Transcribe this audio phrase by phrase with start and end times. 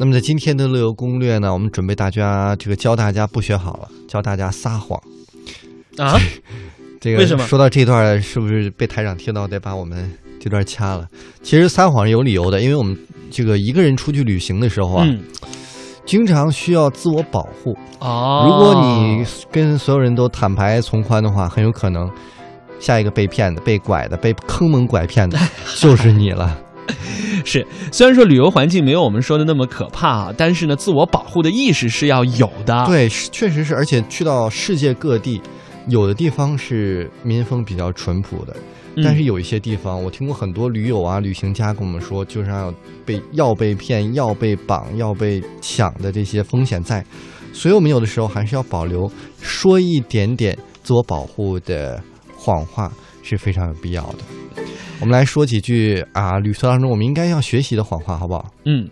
[0.00, 4.98] 那么在今天的乐游攻略呢，我们准备大家这个教大家不学好了，教大家撒谎。
[5.98, 6.18] 啊，
[6.98, 10.10] 这个为什么说到这段，是不是被台长听到得把我们
[10.40, 11.06] 这段掐了？
[11.42, 12.98] 其实撒谎是有理由的，因为我们
[13.30, 15.20] 这个一个人出去旅行的时候啊，嗯，
[16.06, 17.76] 经常需要自我保护。
[17.98, 19.22] 哦，如果你
[19.52, 22.10] 跟所有人都坦白从宽的话，很有可能
[22.78, 25.38] 下一个被骗的、被拐的、被坑蒙拐骗的
[25.78, 26.58] 就是你了。
[27.44, 35.40] 是，虽然说旅游环境没有我们说的那么可怕啊，但是呢，自我保护的意识是要有的。，对，确实是，而且去到世界各地，
[35.88, 38.54] 有的地方是民风比较淳朴的，
[38.96, 42.72] 嗯但是有一些地方，我听过很多驴友啊、旅行家跟我们说，就是要
[43.06, 47.04] 被要被骗、要被绑、要被抢的这些风险在，
[47.52, 52.02] 所以我们有的时候还是要保留说一点点自我保护的
[52.36, 54.18] 谎话是非常有必要的。
[55.00, 58.44] 我们来说几句啊，旅途当中我们应该要学习的谎话，好不好？
[58.66, 58.86] 嗯，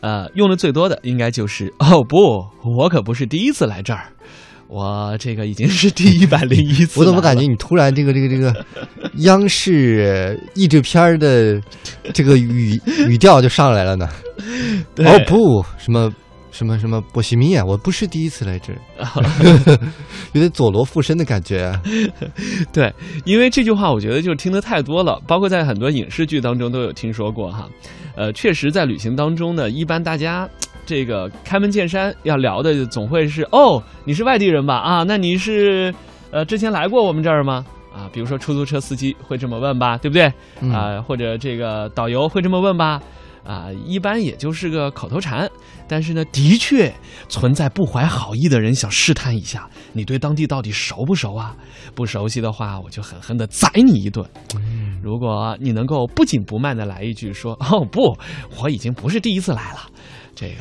[0.00, 4.06] 呃，用的最多的应该就是 哦不，我可不是第一次来这儿，
[4.68, 6.98] 我这个已经是第 一百零一次。
[7.00, 7.42] 我怎么感觉？
[7.46, 8.64] 你突然这个这个这个
[9.18, 11.60] 央视译制片儿的
[12.14, 14.08] 这个语语调就上来了呢？
[14.96, 16.10] 哦不，什么
[16.52, 18.78] 什么什么波西米亚，我不是第一次来这儿，
[20.32, 21.82] 有点佐罗附身的感觉啊。
[22.72, 22.92] 对，
[23.24, 27.68] 因为这句话我觉得就是听得太多了，包括在很多影视剧当中都有听说过哈。
[28.14, 30.48] 呃，确实在旅行当中呢，一般大家
[30.84, 34.76] 这个开门见山要聊的总会是哦，你是外地人吧？
[34.76, 35.92] 啊，那你是
[36.30, 37.64] 呃之前来过我们这儿吗？
[37.94, 40.30] 啊，比如说出租车司机会这么问吧，对不对？
[40.60, 43.00] 嗯啊，或者这个导游会这么问吧？
[43.44, 45.50] 啊，一般也就是个口头禅，
[45.88, 46.92] 但是呢，的确
[47.28, 51.56] 存在不怀好意的人想试探一下你对当地到底熟不熟啊？
[51.94, 54.24] 不熟悉的话，我就狠狠的宰你一顿。
[55.02, 58.16] 如果你能够不紧不慢的来一句说：“哦不，
[58.60, 59.80] 我已经不是第一次来了。”
[60.36, 60.54] 这个，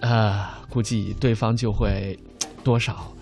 [0.00, 2.18] 呃，估计对方就会
[2.64, 3.12] 多少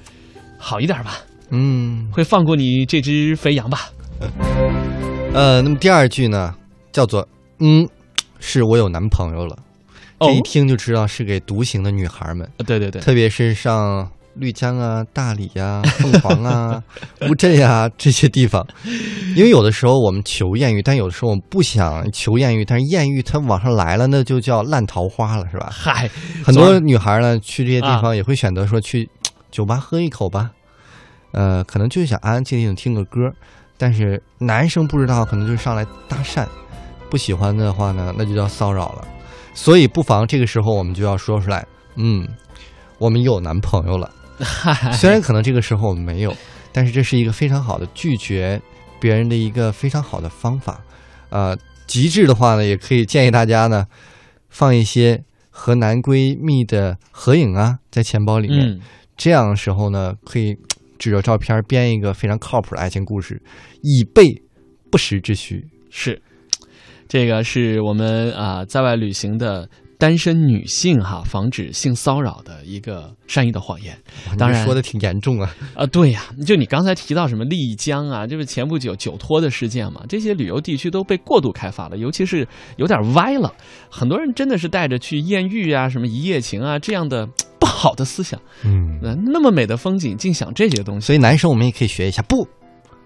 [0.58, 1.19] 好一点吧，
[1.50, 3.91] 嗯，会放过你这只肥羊吧。
[5.34, 6.54] 呃，那么第二句呢，
[6.91, 7.28] 叫做
[7.59, 7.87] 嗯，
[8.41, 9.56] 是我有男朋友了。
[10.19, 10.27] 哦。
[10.27, 16.83] 这一听就知道是给独行的女孩们，呃对对对，特别是上绿江啊、大理呀、 凤凰啊、
[17.28, 18.67] 乌镇呀、这些地方，
[19.37, 25.69] 因为有的时候我们求艳遇，但有的时候我们不想求艳遇，但是艳遇它往上来了，那就叫烂桃花了，是吧？
[25.71, 26.11] 嗨，
[26.44, 28.00] 很多女孩呢，去这些地啊。
[28.00, 29.09] 方也会选择说去
[29.50, 30.50] 酒吧喝一口吧，
[31.33, 33.31] 呃，可能就是想安安静静地听个歌，
[33.78, 36.44] 但是男生不知道，可能就是上来搭讪，
[37.14, 39.06] 不喜欢的话呢，那就叫骚扰了。
[39.54, 41.64] 所以不妨这个时候我们就要说出来，
[41.94, 42.26] 嗯，
[42.98, 44.10] 我们有男朋友了。
[44.98, 46.36] 虽然可能这个时候我们没有，
[46.72, 48.60] 但是这是一个非常好的拒绝
[48.98, 50.82] 别人的一个非常好的方法。
[51.30, 53.86] 呃，极致的话呢，也可以建议大家呢，
[54.48, 58.70] 放一些和男闺蜜的合影啊，在钱包里面。
[58.70, 58.81] 嗯，
[59.16, 60.56] 这样的时候呢，可以
[60.98, 63.41] 指着照片编一个非常靠谱的爱情故事，
[63.82, 64.42] 以备
[64.91, 65.64] 不时之需。
[65.96, 66.20] 是，
[67.09, 73.97] 这个是我们啊、在外旅行的单身女性哈，防止性骚扰的一个善意的谎言
[74.37, 75.54] 当然说的挺严重啊。
[75.75, 75.87] 啊。
[75.87, 83.53] 对呀，就你刚才提到什么丽江啊，就是前不久酒托的事件嘛，这些旅游地区都被过度开发了，尤其是有点歪了。
[83.88, 87.26] 很多人真的是带着去艳遇啊、什么一夜情啊这样的
[87.60, 91.06] 不好的思想，嗯，那那么美的风景，竟想这些东西。
[91.06, 92.47] 所以男生我们也可以学一下，不，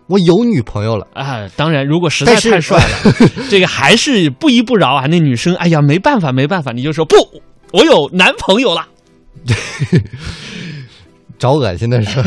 [0.09, 1.07] 我有女朋友了。
[1.15, 3.13] 啊，当然，如果实在太帅了，
[3.49, 5.07] 这个还是不依不饶啊。
[5.07, 7.17] 那女生，哎呀，没办法，没办法，你就说不，
[7.73, 8.87] 我有男朋友了
[11.39, 12.19] 找恶心的是，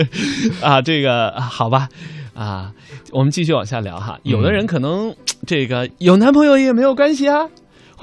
[0.62, 0.80] 啊。
[0.80, 1.88] 这个啊好吧，
[2.34, 2.72] 啊，
[3.12, 4.18] 我们继续往下聊哈。
[4.22, 5.14] 有的人可能
[5.46, 7.46] 这个有男朋友也没有关系啊。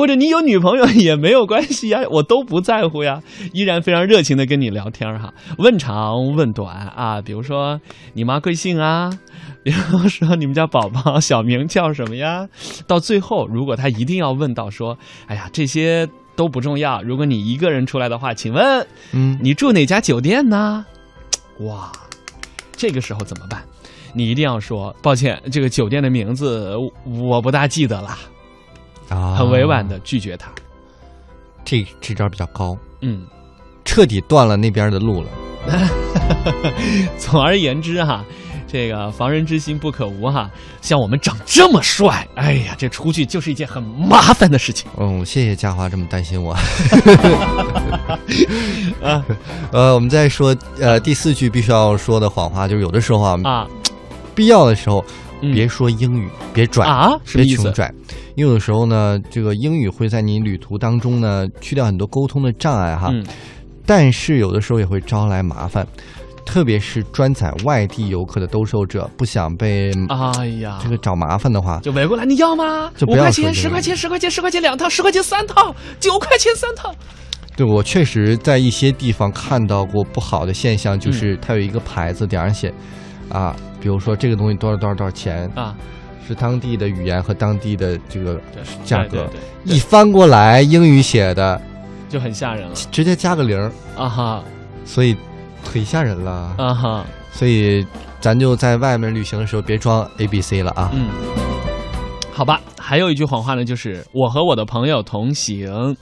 [0.01, 3.21] 或者你有女朋友 也没有关系呀，我都不在乎呀，
[3.53, 7.79] 依然非常热情的跟你聊天哈，问长问短啊，比如说
[8.13, 9.11] 你妈贵姓啊，
[9.61, 12.49] 比如说你们家宝宝小名叫什么呀，
[12.87, 14.97] 到最后如果他一定要问到说，
[15.27, 20.83] 哎呀这些都不重要，如果你一个人出来的话，请问嗯，你住哪家酒店呢？
[21.59, 21.91] 哇，
[22.75, 23.61] 这个时候怎么办？
[24.15, 26.75] 你一定要说抱歉，这个酒店的名字
[27.05, 28.17] 我不大记得了。
[29.11, 30.49] 啊，很委婉的拒绝他。
[31.63, 33.23] 这这招比较高，嗯，
[33.85, 35.29] 彻底断了那边的路了。
[37.19, 38.25] 总而言之哈，
[38.67, 40.49] 这个防人之心不可无哈。
[40.81, 44.89] 像我们长这么帅，哎呀，这出去就是一件很麻烦的事情。
[44.97, 46.53] 嗯，谢谢嘉华这么担心我。
[49.03, 49.23] 啊
[49.71, 53.67] 呃，我们再说呃第四句必须要说的谎话，就是有的时候啊，啊，
[54.33, 55.05] 必要的时候，
[55.41, 55.53] 嗯。
[55.53, 57.11] 别说英语，别拽啊？
[57.25, 57.63] 什么意思？
[57.63, 57.93] 别穷拽，
[58.35, 63.25] 因为有时候呢，这个英语会在你旅途当中呢去掉很多沟通的障碍哈，嗯。
[63.85, 65.85] 但是有的时候也会招来麻烦，
[66.45, 72.91] 特别是专载外地游客的兜售者，不想被哎呀，这个找麻烦的话，就围过来，你要吗？
[72.95, 76.93] 就不要五块钱、十块钱、十块钱、十块钱两套，十块钱三套，九块钱三套。
[77.57, 82.73] 对我确实在一些地方看到过不好的现象，嗯就是它有一个牌子顶上写，
[83.31, 85.75] 啊，比如说这个东西多少多少多少钱，啊，
[86.27, 88.39] 是当地的语言和当地的这个
[88.85, 89.27] 价格。
[89.63, 91.61] 一翻过来英语写的，
[92.09, 92.75] 就很吓人了。
[92.91, 94.43] 直接加个零，啊哈。
[94.83, 95.15] 所以
[95.63, 96.55] 忒吓人了。
[96.57, 97.85] 啊哈，所以
[98.19, 100.89] 咱就在外面旅行的时候别装 A B C 了啊。
[100.93, 101.07] 嗯，
[102.41, 102.59] 好吧。
[102.79, 105.95] 还有一句谎话呢，就是我和我的朋友同行。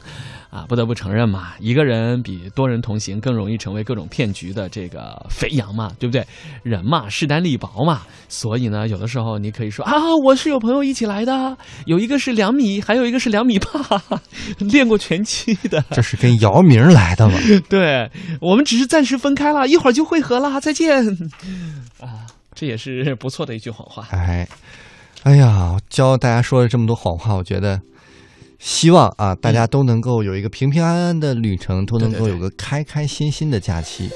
[0.50, 6.25] 啊，不得不承认嘛，一个人比多人同行更容易成为各种骗局的这个肥羊嘛，对不对？
[6.63, 9.94] 人嘛，势单力薄嘛，所以呢，有的时候你可以说啊，
[10.25, 11.56] 我是有朋友一起来的，
[11.86, 14.01] 有一个是两米，还有一个是两米八，
[14.59, 15.83] 练过拳击的。
[15.92, 17.38] 这是跟姚明来的吗？
[17.69, 18.09] 对
[18.42, 21.06] 我们只是暂时分开了，一会儿就会合了，再见。
[22.00, 22.25] 啊，
[22.56, 24.07] 这也是不错的一句谎话。
[24.09, 24.47] 哎，
[25.24, 27.81] 哎呀，教大家说了这么多谎话，我觉得
[28.57, 34.10] 希望啊，大家都能够有一个平平安安的旅程，都能够有个开开心心的假期。